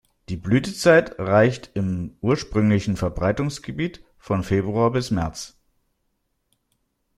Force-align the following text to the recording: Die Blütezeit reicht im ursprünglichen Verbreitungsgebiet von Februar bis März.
Die 0.29 0.35
Blütezeit 0.35 1.19
reicht 1.19 1.69
im 1.75 2.15
ursprünglichen 2.21 2.97
Verbreitungsgebiet 2.97 4.03
von 4.17 4.41
Februar 4.43 4.89
bis 4.91 5.11
März. 5.11 5.59